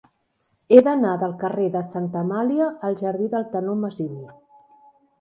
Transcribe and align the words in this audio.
He 0.71 0.79
d'anar 0.87 1.11
del 1.25 1.35
carrer 1.43 1.69
de 1.77 1.85
Santa 1.91 2.23
Amàlia 2.27 2.73
al 2.91 3.01
jardí 3.05 3.31
del 3.37 3.49
Tenor 3.55 3.81
Masini. 3.87 4.29